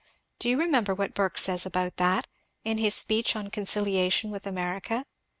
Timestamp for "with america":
4.31-5.05